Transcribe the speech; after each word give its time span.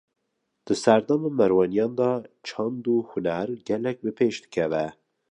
Di 0.65 0.75
serdema 0.83 1.29
Merwaniyan 1.39 1.93
de 1.99 2.11
çand 2.47 2.83
û 2.93 2.95
huner, 3.09 3.47
gelek 3.69 3.97
bi 4.03 4.11
pêş 4.17 4.35
dikeve 4.43 4.85